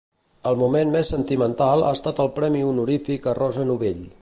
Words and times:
El 0.51 0.55
moment 0.61 0.93
més 0.95 1.11
sentimental 1.13 1.85
ha 1.89 1.93
estat 1.99 2.23
el 2.27 2.33
Premi 2.41 2.65
Honorífic 2.71 3.29
a 3.33 3.37
Rosa 3.43 3.67
Novell. 3.73 4.03